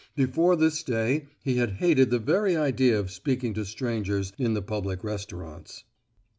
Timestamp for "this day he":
0.55-1.57